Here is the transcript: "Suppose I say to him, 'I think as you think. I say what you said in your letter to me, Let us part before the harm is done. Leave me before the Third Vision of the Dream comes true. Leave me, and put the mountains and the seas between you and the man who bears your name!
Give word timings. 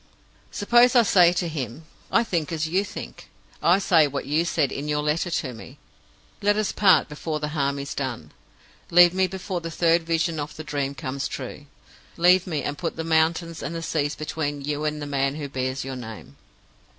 "Suppose 0.49 0.95
I 0.95 1.03
say 1.03 1.31
to 1.33 1.47
him, 1.47 1.85
'I 2.11 2.23
think 2.23 2.51
as 2.51 2.67
you 2.67 2.83
think. 2.83 3.29
I 3.61 3.77
say 3.77 4.07
what 4.07 4.25
you 4.25 4.45
said 4.45 4.71
in 4.71 4.87
your 4.87 5.03
letter 5.03 5.29
to 5.29 5.53
me, 5.53 5.77
Let 6.41 6.57
us 6.57 6.71
part 6.71 7.07
before 7.07 7.39
the 7.39 7.49
harm 7.49 7.77
is 7.77 7.93
done. 7.93 8.31
Leave 8.89 9.13
me 9.13 9.27
before 9.27 9.61
the 9.61 9.69
Third 9.69 10.01
Vision 10.01 10.39
of 10.39 10.55
the 10.55 10.63
Dream 10.63 10.95
comes 10.95 11.27
true. 11.27 11.67
Leave 12.17 12.47
me, 12.47 12.63
and 12.63 12.79
put 12.79 12.95
the 12.95 13.03
mountains 13.03 13.61
and 13.61 13.75
the 13.75 13.83
seas 13.83 14.15
between 14.15 14.63
you 14.63 14.85
and 14.85 14.99
the 14.99 15.05
man 15.05 15.35
who 15.35 15.47
bears 15.47 15.85
your 15.85 15.95
name! 15.97 16.35